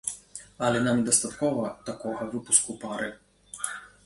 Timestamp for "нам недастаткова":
0.85-1.67